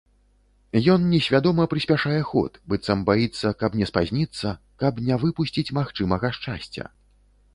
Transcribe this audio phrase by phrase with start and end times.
[0.93, 4.53] Ён несвядома прыспяшае ход, быццам баіцца, каб не спазніцца,
[4.85, 6.85] каб не выпусціць магчымага шчасця.